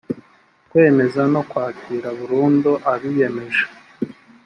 kwemeza 0.69 1.21
no 1.33 1.41
kwakira 1.49 2.07
burundu 2.17 2.71
abiyemeje 2.93 3.63